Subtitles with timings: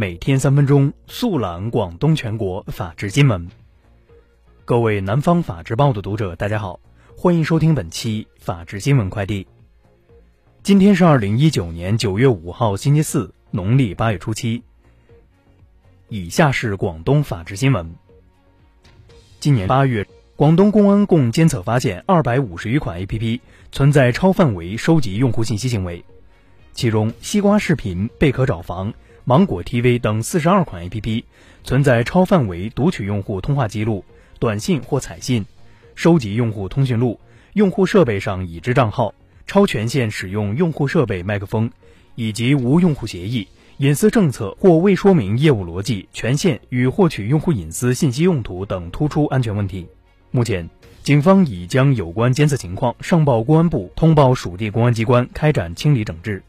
[0.00, 3.50] 每天三分钟速览广东全国法治新闻。
[4.64, 6.80] 各位南方法制报的读者，大家好，
[7.18, 9.46] 欢迎收听本期法治新闻快递。
[10.62, 14.62] 今天是二零一九年九月五号，星期四，农历八月初七。
[16.08, 17.94] 以下是广东法治新闻。
[19.38, 23.40] 今年八月，广东公安共监测发现二百五十余款 APP
[23.70, 26.02] 存在超范围收集用户信息行为，
[26.72, 28.94] 其中西瓜视频、贝壳找房。
[29.24, 31.24] 芒果 TV 等四十二款 APP
[31.62, 34.04] 存在超范围读取用户通话记录、
[34.38, 35.44] 短信或彩信，
[35.94, 37.20] 收集用户通讯录、
[37.52, 39.14] 用户设备上已知账号、
[39.46, 41.70] 超权限使用用户设备麦克风，
[42.14, 43.46] 以及无用户协议、
[43.76, 49.86] 隐私政策或未说明业务逻辑、权限与获取用户隐私信息用途等突出安全问题。
[50.30, 50.70] 目前，
[51.02, 56.42] 警方已将有关监测情况上报公安部，通报属地公安机关开展清理整治。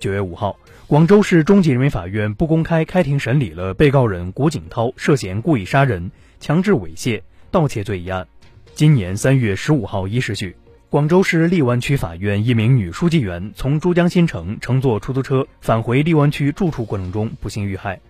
[0.00, 0.58] 九月五号。
[0.90, 8.26] 广州市中级人民法院不公开开庭审理了被告人谷景涛涉嫌故意杀人、强制猥亵、盗窃罪一案。
[8.74, 10.56] 今年三月十五号一时许，
[10.88, 18.00] 广州市荔湾区法院一名女书记员从珠江新城乘坐出租车返回荔湾区住处过程中不幸遇害。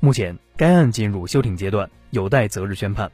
[0.00, 3.12] 目前，该案进入休庭阶段，有待择日宣判。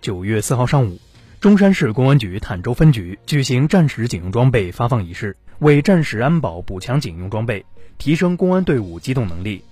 [0.00, 1.00] 九月四号上午，
[1.40, 5.36] 中山市公安局坦洲分局举行战时警用装备发放仪式。
[5.60, 7.64] 为战时安保补强警用装备，
[7.96, 9.62] 提升公安队伍机动能力，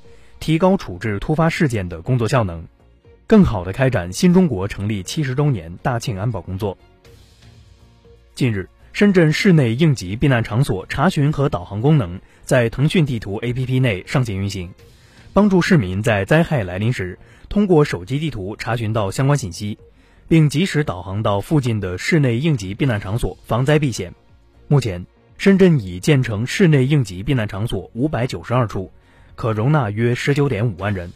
[0.40, 2.66] 提高处置突发事件的工作效能，
[3.26, 6.78] 更好地开展新中国成立七十周年大庆安保工作。
[8.34, 14.72] 近日，深圳市内应急避难场所查询和导航功能在腾讯地图 APP 内上线运行，
[15.34, 17.18] 帮助市民在灾害来临时
[17.50, 19.78] 通过手机地图查询到相关信息，
[20.28, 24.14] 并及时导航到附近的市内应急避难场所防灾避险。
[24.66, 25.04] 目前。
[25.36, 28.92] 深圳已建成室内应急避难场所五百九十二处，
[29.34, 31.12] 可容纳约十九点五万人。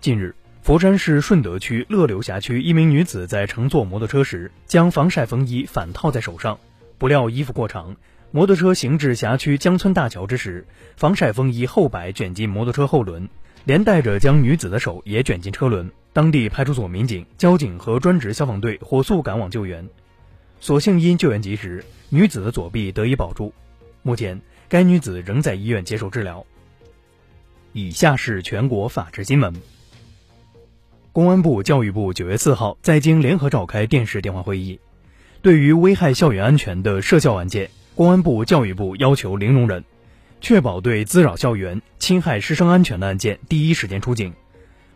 [0.00, 6.58] 近日，佛山市顺德区乐流辖区一名女子在乘坐摩托车时，将防晒风衣反套在手上，
[6.98, 7.94] 不料衣服过长，
[8.30, 13.28] 摩托车行至辖区江村大桥之时，防晒风衣后摆卷进摩托车后轮，
[13.64, 15.90] 连带着将女子的手也卷进车轮。
[16.14, 19.88] 当地派出所民警、交警和专职消防队火速赶往救援。
[20.62, 23.52] 所幸因救援及时，女子的左臂得以保住。
[24.02, 26.46] 目前，该女子仍在医院接受治疗。
[27.72, 29.52] 以下是全国法制新闻。
[31.10, 34.78] 公安部、教育部九月四号在京联合召开电视电话会议，
[35.42, 39.82] 对于危害校园安全的涉校案件，公安部、教育部要求零容忍，
[40.40, 44.32] 确保对滋扰校园、侵害师生安全的案件第一时间出警。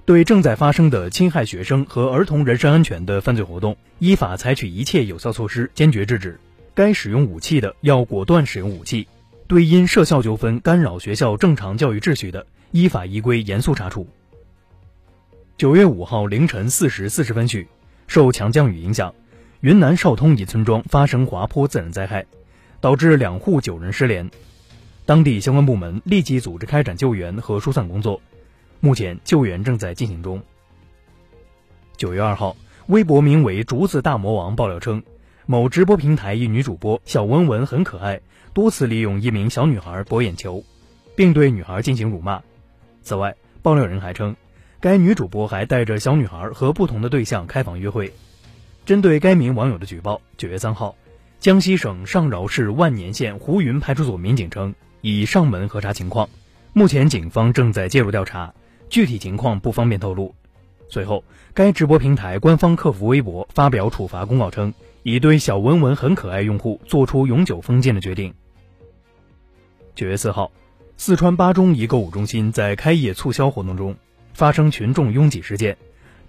[0.06, 6.38] 对正在发生的侵害学生和儿童人身安全的犯罪活动，依法采取一切有效措施，坚决制止。
[6.74, 9.08] 该使用武器的，要果断使用武器；
[9.48, 14.06] 对因涉校纠纷干扰学校正常教育秩序的，依法依规严肃查处。
[15.58, 17.66] 九月五号凌晨四时四十分许，
[18.06, 19.12] 受强降雨影响，
[19.60, 22.26] 云南昭通一村庄发生滑坡自然灾害，
[22.80, 24.30] 导致两户九人失联。
[25.04, 28.22] 当地相关部门立即组织开展救援和疏散工作。
[28.80, 30.42] 目前救援正在进行中。
[31.96, 32.56] 九月二号，
[32.86, 35.02] 微博名为“竹子大魔王”爆料称，
[35.46, 38.20] 某直播平台一女主播小文文很可爱，
[38.52, 40.62] 多次利用一名小女孩博眼球，
[41.14, 42.42] 并对女孩进行辱骂。
[43.02, 44.36] 此外，爆料人还称，
[44.78, 48.12] 该女主播还带着小女孩和不同的对象开房约会。
[48.84, 50.94] 针对该名网友的举报，九月三号，
[51.40, 56.28] 江西省上饶市万年县胡云派出所民警称，已上门核查情况，
[56.72, 58.52] 目前警方正在介入调查。
[58.88, 60.34] 具体情况不方便透露。
[60.88, 68.32] 随后，该直播平台官方客服微博发表处罚公告称，已对小文文很可爱用户做出永久封禁的决定。
[69.96, 70.52] 九月四号，
[70.96, 73.96] 四川巴中一购物中心在开业促销活动中
[74.32, 75.76] 发生群众拥挤事件，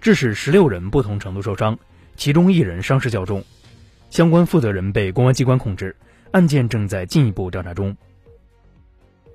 [0.00, 1.78] 致使十六人不同程度受伤，
[2.16, 3.44] 其中一人伤势较重，
[4.10, 5.94] 相关负责人被公安机关控制，
[6.32, 7.96] 案件正在进一步调查中。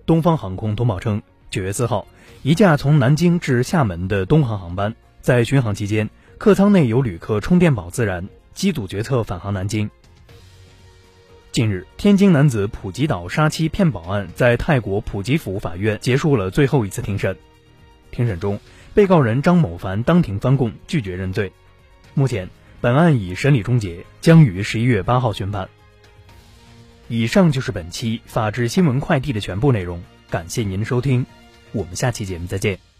[0.05, 1.21] 东方航空通报称。
[1.53, 2.07] 九月四号，
[2.41, 6.09] 一架从南京至厦门的东航航班在巡航期间，
[6.39, 9.87] 客舱内有旅客充电宝自燃，机组决策返航南京。
[11.51, 17.37] 近日，天津男子普吉岛杀妻骗保案在泰国普吉府法院结束了最后一次庭审。
[18.09, 18.59] 庭审中，
[18.95, 21.51] 被告人张某凡当庭翻供，拒绝认罪。
[22.15, 22.49] 目前，
[22.81, 25.69] 本案已审理终结，将于十一月八号宣判。
[27.09, 30.01] 以上就是本期法治新闻快递的全部内容，
[30.31, 31.23] 感谢您的收听。
[31.73, 32.92] 我们下期节目再见。